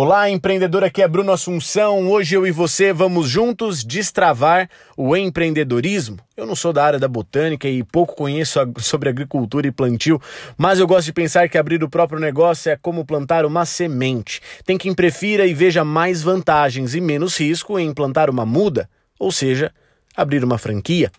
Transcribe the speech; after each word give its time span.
Olá, 0.00 0.30
empreendedor, 0.30 0.84
aqui 0.84 1.02
é 1.02 1.08
Bruno 1.08 1.32
Assunção. 1.32 2.08
Hoje 2.08 2.36
eu 2.36 2.46
e 2.46 2.52
você 2.52 2.92
vamos 2.92 3.28
juntos 3.28 3.82
destravar 3.82 4.70
o 4.96 5.16
empreendedorismo. 5.16 6.18
Eu 6.36 6.46
não 6.46 6.54
sou 6.54 6.72
da 6.72 6.84
área 6.84 7.00
da 7.00 7.08
botânica 7.08 7.68
e 7.68 7.82
pouco 7.82 8.14
conheço 8.14 8.60
sobre 8.78 9.08
agricultura 9.08 9.66
e 9.66 9.72
plantio, 9.72 10.22
mas 10.56 10.78
eu 10.78 10.86
gosto 10.86 11.06
de 11.06 11.12
pensar 11.12 11.48
que 11.48 11.58
abrir 11.58 11.82
o 11.82 11.90
próprio 11.90 12.20
negócio 12.20 12.70
é 12.70 12.76
como 12.76 13.04
plantar 13.04 13.44
uma 13.44 13.64
semente. 13.64 14.40
Tem 14.64 14.78
quem 14.78 14.94
prefira 14.94 15.44
e 15.44 15.52
veja 15.52 15.84
mais 15.84 16.22
vantagens 16.22 16.94
e 16.94 17.00
menos 17.00 17.36
risco 17.36 17.76
em 17.76 17.92
plantar 17.92 18.30
uma 18.30 18.46
muda, 18.46 18.88
ou 19.18 19.32
seja, 19.32 19.72
abrir 20.16 20.44
uma 20.44 20.58
franquia. 20.58 21.10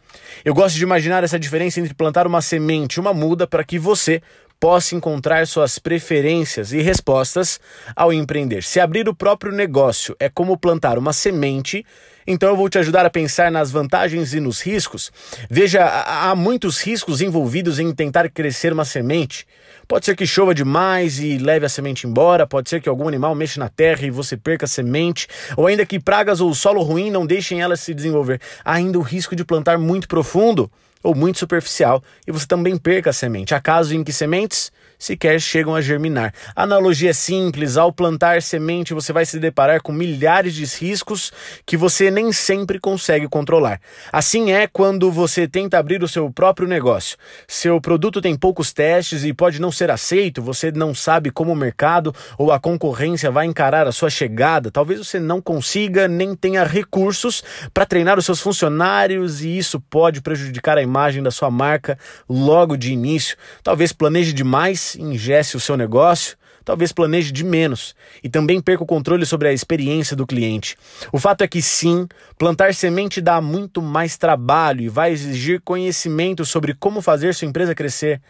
Eu 0.45 0.53
gosto 0.53 0.77
de 0.77 0.83
imaginar 0.83 1.21
essa 1.21 1.37
diferença 1.37 1.81
entre 1.81 1.93
plantar 1.93 2.25
uma 2.25 2.41
semente 2.41 2.95
e 2.95 3.01
uma 3.01 3.13
muda 3.13 3.45
para 3.45 3.65
que 3.65 3.77
você 3.77 4.21
possa 4.59 4.95
encontrar 4.95 5.47
suas 5.47 5.79
preferências 5.79 6.73
e 6.73 6.81
respostas 6.81 7.59
ao 7.95 8.11
empreender. 8.11 8.63
Se 8.63 8.79
abrir 8.79 9.07
o 9.07 9.15
próprio 9.15 9.51
negócio 9.51 10.15
é 10.19 10.27
como 10.29 10.57
plantar 10.57 10.97
uma 10.97 11.13
semente, 11.13 11.85
então 12.31 12.49
eu 12.49 12.55
vou 12.55 12.69
te 12.69 12.77
ajudar 12.77 13.07
a 13.07 13.09
pensar 13.09 13.51
nas 13.51 13.71
vantagens 13.71 14.35
e 14.35 14.39
nos 14.39 14.61
riscos. 14.61 15.11
Veja, 15.49 15.83
há 15.83 16.35
muitos 16.35 16.79
riscos 16.79 17.21
envolvidos 17.21 17.79
em 17.79 17.91
tentar 17.91 18.29
crescer 18.29 18.71
uma 18.71 18.85
semente. 18.85 19.47
Pode 19.87 20.05
ser 20.05 20.15
que 20.15 20.27
chova 20.27 20.53
demais 20.53 21.17
e 21.17 21.39
leve 21.39 21.65
a 21.65 21.69
semente 21.69 22.05
embora, 22.05 22.45
pode 22.45 22.69
ser 22.69 22.81
que 22.81 22.87
algum 22.87 23.07
animal 23.07 23.33
mexa 23.33 23.59
na 23.59 23.67
terra 23.67 24.05
e 24.05 24.11
você 24.11 24.37
perca 24.37 24.65
a 24.65 24.69
semente, 24.69 25.27
ou 25.57 25.65
ainda 25.65 25.83
que 25.87 25.99
pragas 25.99 26.39
ou 26.39 26.53
solo 26.53 26.83
ruim 26.83 27.09
não 27.09 27.25
deixem 27.25 27.63
ela 27.63 27.75
se 27.75 27.95
desenvolver. 27.95 28.39
Há 28.63 28.73
ainda 28.73 28.99
o 28.99 29.01
risco 29.01 29.35
de 29.35 29.43
plantar 29.43 29.79
muito 29.79 30.07
profundo 30.07 30.71
ou 31.01 31.15
muito 31.15 31.39
superficial 31.39 32.03
e 32.27 32.31
você 32.31 32.45
também 32.45 32.77
perca 32.77 33.09
a 33.09 33.13
semente. 33.13 33.55
Há 33.55 33.59
casos 33.59 33.91
em 33.91 34.03
que 34.03 34.13
sementes 34.13 34.71
sequer 34.97 35.39
chegam 35.39 35.73
a 35.73 35.81
germinar. 35.81 36.33
A 36.55 36.63
analogia 36.63 37.11
é 37.11 37.13
simples: 37.13 37.77
ao 37.77 37.91
plantar 37.91 38.41
semente, 38.41 38.93
você 38.93 39.13
vai 39.13 39.25
se 39.25 39.39
deparar 39.39 39.81
com 39.81 39.93
milhares 39.93 40.53
de 40.53 40.65
riscos 40.65 41.31
que 41.65 41.77
você 41.77 42.11
nem 42.11 42.18
sempre 42.33 42.79
consegue 42.79 43.27
controlar. 43.27 43.79
Assim 44.11 44.51
é 44.51 44.67
quando 44.67 45.09
você 45.09 45.47
tenta 45.47 45.77
abrir 45.79 46.03
o 46.03 46.07
seu 46.07 46.29
próprio 46.29 46.67
negócio. 46.67 47.17
Seu 47.47 47.79
produto 47.79 48.21
tem 48.21 48.35
poucos 48.35 48.73
testes 48.73 49.23
e 49.23 49.33
pode 49.33 49.61
não 49.61 49.71
ser 49.71 49.89
aceito, 49.89 50.41
você 50.41 50.71
não 50.71 50.93
sabe 50.93 51.31
como 51.31 51.53
o 51.53 51.55
mercado 51.55 52.13
ou 52.37 52.51
a 52.51 52.59
concorrência 52.59 53.31
vai 53.31 53.45
encarar 53.45 53.87
a 53.87 53.91
sua 53.91 54.09
chegada. 54.09 54.69
Talvez 54.69 54.99
você 54.99 55.19
não 55.19 55.41
consiga 55.41 56.07
nem 56.07 56.35
tenha 56.35 56.63
recursos 56.63 57.43
para 57.73 57.85
treinar 57.85 58.19
os 58.19 58.25
seus 58.25 58.41
funcionários 58.41 59.41
e 59.41 59.57
isso 59.57 59.79
pode 59.79 60.21
prejudicar 60.21 60.77
a 60.77 60.81
imagem 60.81 61.23
da 61.23 61.31
sua 61.31 61.49
marca 61.49 61.97
logo 62.27 62.75
de 62.75 62.91
início. 62.91 63.37
Talvez 63.63 63.93
planeje 63.93 64.33
demais 64.33 64.95
ingesse 64.95 65.55
o 65.55 65.59
seu 65.59 65.77
negócio, 65.77 66.37
talvez 66.69 66.91
planeje 66.91 67.31
de 67.31 67.43
menos 67.43 67.95
e 68.23 68.29
também 68.29 68.61
perca 68.61 68.83
o 68.83 68.85
controle 68.85 69.25
sobre 69.25 69.47
a 69.47 69.51
experiência 69.51 70.15
do 70.15 70.27
cliente. 70.27 70.77
O 71.11 71.17
fato 71.17 71.43
é 71.43 71.47
que 71.47 71.63
sim, 71.63 72.07
plantar 72.37 72.75
semente 72.75 73.19
dá 73.19 73.41
muito 73.41 73.81
mais 73.81 74.17
trabalho 74.17 74.81
e 74.81 74.87
vai 74.87 75.11
exigir 75.11 75.61
conhecimento 75.61 76.45
sobre 76.45 76.75
como 76.75 77.01
fazer 77.01 77.33
sua 77.33 77.47
empresa 77.47 77.73
crescer. 77.73 78.21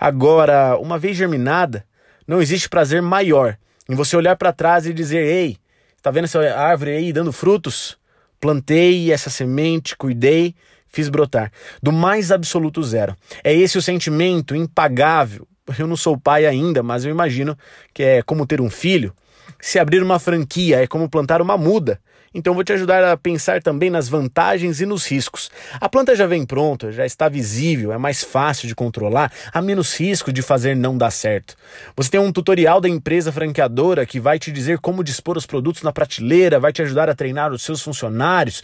Agora, 0.00 0.76
uma 0.78 0.98
vez 0.98 1.16
germinada, 1.16 1.84
não 2.26 2.42
existe 2.42 2.68
prazer 2.68 3.00
maior 3.00 3.56
em 3.88 3.94
você 3.94 4.16
olhar 4.16 4.34
para 4.34 4.52
trás 4.52 4.84
e 4.84 4.92
dizer: 4.92 5.24
"Ei, 5.24 5.56
está 5.96 6.10
vendo 6.10 6.24
essa 6.24 6.40
árvore 6.40 6.90
aí 6.90 7.12
dando 7.12 7.30
frutos? 7.30 7.96
Plantei 8.40 9.12
essa 9.12 9.30
semente, 9.30 9.96
cuidei, 9.96 10.56
fiz 10.88 11.08
brotar 11.08 11.52
do 11.80 11.92
mais 11.92 12.32
absoluto 12.32 12.82
zero. 12.82 13.14
É 13.44 13.54
esse 13.54 13.78
o 13.78 13.82
sentimento 13.82 14.56
impagável 14.56 15.46
eu 15.78 15.86
não 15.86 15.96
sou 15.96 16.18
pai 16.18 16.46
ainda, 16.46 16.82
mas 16.82 17.04
eu 17.04 17.10
imagino 17.10 17.56
que 17.92 18.02
é 18.02 18.22
como 18.22 18.46
ter 18.46 18.60
um 18.60 18.70
filho. 18.70 19.14
Se 19.60 19.78
abrir 19.78 20.02
uma 20.02 20.18
franquia 20.18 20.82
é 20.82 20.86
como 20.86 21.08
plantar 21.08 21.40
uma 21.40 21.56
muda. 21.56 22.00
Então 22.36 22.52
vou 22.52 22.62
te 22.62 22.70
ajudar 22.74 23.02
a 23.02 23.16
pensar 23.16 23.62
também 23.62 23.88
nas 23.88 24.10
vantagens 24.10 24.82
e 24.82 24.84
nos 24.84 25.06
riscos. 25.06 25.50
A 25.80 25.88
planta 25.88 26.14
já 26.14 26.26
vem 26.26 26.44
pronta, 26.44 26.92
já 26.92 27.06
está 27.06 27.30
visível, 27.30 27.94
é 27.94 27.96
mais 27.96 28.22
fácil 28.22 28.68
de 28.68 28.74
controlar, 28.74 29.32
há 29.50 29.62
menos 29.62 29.98
risco 29.98 30.30
de 30.30 30.42
fazer 30.42 30.76
não 30.76 30.98
dar 30.98 31.10
certo. 31.10 31.56
Você 31.96 32.10
tem 32.10 32.20
um 32.20 32.30
tutorial 32.30 32.78
da 32.78 32.90
empresa 32.90 33.32
franqueadora 33.32 34.04
que 34.04 34.20
vai 34.20 34.38
te 34.38 34.52
dizer 34.52 34.80
como 34.80 35.02
dispor 35.02 35.38
os 35.38 35.46
produtos 35.46 35.82
na 35.82 35.92
prateleira, 35.92 36.60
vai 36.60 36.74
te 36.74 36.82
ajudar 36.82 37.08
a 37.08 37.14
treinar 37.14 37.52
os 37.52 37.62
seus 37.62 37.80
funcionários. 37.80 38.62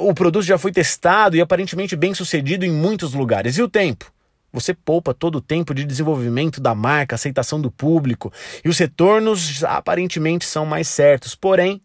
O 0.00 0.12
produto 0.12 0.44
já 0.44 0.58
foi 0.58 0.70
testado 0.70 1.36
e 1.36 1.40
aparentemente 1.40 1.96
bem 1.96 2.12
sucedido 2.12 2.66
em 2.66 2.70
muitos 2.70 3.14
lugares. 3.14 3.56
E 3.56 3.62
o 3.62 3.68
tempo? 3.68 4.12
Você 4.52 4.74
poupa 4.74 5.14
todo 5.14 5.36
o 5.36 5.40
tempo 5.40 5.72
de 5.74 5.84
desenvolvimento 5.84 6.60
da 6.60 6.74
marca, 6.74 7.14
aceitação 7.14 7.60
do 7.60 7.70
público, 7.70 8.32
e 8.64 8.68
os 8.68 8.78
retornos 8.78 9.62
aparentemente 9.64 10.44
são 10.44 10.66
mais 10.66 10.88
certos. 10.88 11.34
Porém, 11.34 11.80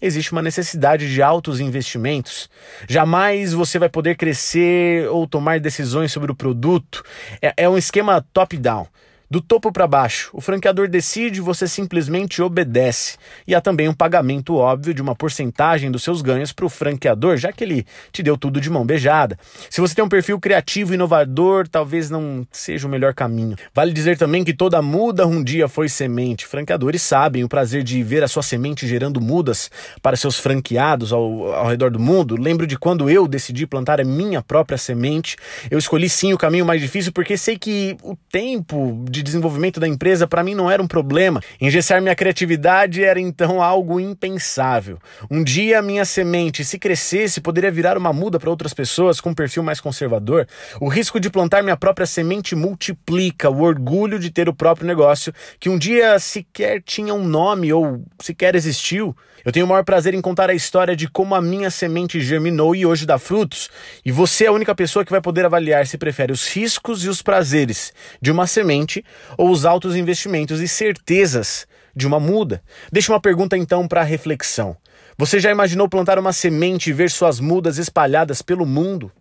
existe 0.00 0.32
uma 0.32 0.42
necessidade 0.42 1.12
de 1.12 1.22
altos 1.22 1.60
investimentos. 1.60 2.50
Jamais 2.88 3.52
você 3.52 3.78
vai 3.78 3.88
poder 3.88 4.16
crescer 4.16 5.08
ou 5.08 5.26
tomar 5.26 5.60
decisões 5.60 6.12
sobre 6.12 6.30
o 6.30 6.34
produto. 6.34 7.02
É, 7.40 7.54
é 7.56 7.68
um 7.68 7.78
esquema 7.78 8.24
top-down 8.32 8.86
do 9.32 9.40
topo 9.40 9.72
para 9.72 9.86
baixo. 9.86 10.28
O 10.34 10.42
franqueador 10.42 10.86
decide, 10.86 11.40
você 11.40 11.66
simplesmente 11.66 12.42
obedece. 12.42 13.16
E 13.46 13.54
há 13.54 13.62
também 13.62 13.88
um 13.88 13.94
pagamento 13.94 14.56
óbvio 14.56 14.92
de 14.92 15.00
uma 15.00 15.14
porcentagem 15.14 15.90
dos 15.90 16.02
seus 16.02 16.20
ganhos 16.20 16.52
para 16.52 16.66
o 16.66 16.68
franqueador, 16.68 17.38
já 17.38 17.50
que 17.50 17.64
ele 17.64 17.86
te 18.12 18.22
deu 18.22 18.36
tudo 18.36 18.60
de 18.60 18.68
mão 18.68 18.84
beijada. 18.84 19.38
Se 19.70 19.80
você 19.80 19.94
tem 19.94 20.04
um 20.04 20.08
perfil 20.08 20.38
criativo 20.38 20.92
e 20.92 20.96
inovador, 20.96 21.66
talvez 21.66 22.10
não 22.10 22.46
seja 22.52 22.86
o 22.86 22.90
melhor 22.90 23.14
caminho. 23.14 23.56
Vale 23.74 23.94
dizer 23.94 24.18
também 24.18 24.44
que 24.44 24.52
toda 24.52 24.82
muda 24.82 25.26
um 25.26 25.42
dia 25.42 25.66
foi 25.66 25.88
semente. 25.88 26.46
Franqueadores 26.46 27.00
sabem 27.00 27.42
o 27.42 27.48
prazer 27.48 27.82
de 27.82 28.02
ver 28.02 28.22
a 28.22 28.28
sua 28.28 28.42
semente 28.42 28.86
gerando 28.86 29.18
mudas 29.18 29.70
para 30.02 30.14
seus 30.14 30.38
franqueados 30.38 31.10
ao, 31.10 31.54
ao 31.54 31.68
redor 31.68 31.90
do 31.90 31.98
mundo. 31.98 32.36
Lembro 32.36 32.66
de 32.66 32.78
quando 32.78 33.08
eu 33.08 33.26
decidi 33.26 33.66
plantar 33.66 33.98
a 33.98 34.04
minha 34.04 34.42
própria 34.42 34.76
semente. 34.76 35.36
Eu 35.70 35.78
escolhi 35.78 36.10
sim 36.10 36.34
o 36.34 36.38
caminho 36.38 36.66
mais 36.66 36.82
difícil 36.82 37.12
porque 37.12 37.38
sei 37.38 37.56
que 37.56 37.96
o 38.02 38.14
tempo 38.30 39.02
de 39.22 39.26
desenvolvimento 39.26 39.78
da 39.78 39.88
empresa 39.88 40.26
para 40.26 40.42
mim 40.42 40.54
não 40.54 40.70
era 40.70 40.82
um 40.82 40.86
problema. 40.86 41.40
Engessar 41.60 42.02
minha 42.02 42.14
criatividade 42.14 43.02
era 43.02 43.20
então 43.20 43.62
algo 43.62 44.00
impensável. 44.00 44.98
Um 45.30 45.42
dia 45.42 45.78
a 45.78 45.82
minha 45.82 46.04
semente, 46.04 46.64
se 46.64 46.78
crescesse, 46.78 47.40
poderia 47.40 47.70
virar 47.70 47.96
uma 47.96 48.12
muda 48.12 48.38
para 48.38 48.50
outras 48.50 48.74
pessoas 48.74 49.20
com 49.20 49.30
um 49.30 49.34
perfil 49.34 49.62
mais 49.62 49.80
conservador. 49.80 50.46
O 50.80 50.88
risco 50.88 51.20
de 51.20 51.30
plantar 51.30 51.62
minha 51.62 51.76
própria 51.76 52.06
semente 52.06 52.54
multiplica 52.54 53.48
o 53.48 53.62
orgulho 53.62 54.18
de 54.18 54.30
ter 54.30 54.48
o 54.48 54.54
próprio 54.54 54.86
negócio, 54.86 55.32
que 55.58 55.68
um 55.68 55.78
dia 55.78 56.18
sequer 56.18 56.82
tinha 56.82 57.14
um 57.14 57.24
nome 57.24 57.72
ou 57.72 58.04
sequer 58.20 58.54
existiu. 58.54 59.16
Eu 59.44 59.50
tenho 59.50 59.66
o 59.66 59.68
maior 59.68 59.84
prazer 59.84 60.14
em 60.14 60.20
contar 60.20 60.50
a 60.50 60.54
história 60.54 60.94
de 60.94 61.08
como 61.08 61.34
a 61.34 61.42
minha 61.42 61.68
semente 61.68 62.20
germinou 62.20 62.76
e 62.76 62.86
hoje 62.86 63.04
dá 63.04 63.18
frutos. 63.18 63.68
E 64.04 64.12
você 64.12 64.44
é 64.44 64.48
a 64.48 64.52
única 64.52 64.74
pessoa 64.74 65.04
que 65.04 65.10
vai 65.10 65.20
poder 65.20 65.44
avaliar 65.44 65.86
se 65.86 65.98
prefere 65.98 66.32
os 66.32 66.46
riscos 66.48 67.04
e 67.04 67.08
os 67.08 67.22
prazeres 67.22 67.92
de 68.20 68.30
uma 68.30 68.46
semente 68.46 69.04
ou 69.36 69.50
os 69.50 69.64
altos 69.64 69.96
investimentos 69.96 70.60
e 70.60 70.68
certezas 70.68 71.66
de 71.94 72.06
uma 72.06 72.18
muda. 72.18 72.62
Deixa 72.90 73.12
uma 73.12 73.20
pergunta 73.20 73.56
então 73.56 73.86
para 73.86 74.02
reflexão. 74.02 74.76
Você 75.18 75.38
já 75.38 75.50
imaginou 75.50 75.88
plantar 75.88 76.18
uma 76.18 76.32
semente 76.32 76.90
e 76.90 76.92
ver 76.92 77.10
suas 77.10 77.38
mudas 77.38 77.78
espalhadas 77.78 78.40
pelo 78.40 78.64
mundo? 78.64 79.12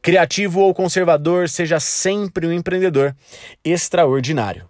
Criativo 0.00 0.60
ou 0.60 0.72
conservador, 0.72 1.48
seja 1.48 1.80
sempre 1.80 2.46
um 2.46 2.52
empreendedor 2.52 3.14
extraordinário. 3.64 4.62